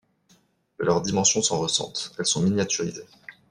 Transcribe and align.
Leurs 0.79 1.03
dimensions 1.03 1.43
s'en 1.43 1.59
ressentent, 1.59 2.13
elles 2.17 2.25
sont 2.25 2.41
miniaturisées. 2.41 3.05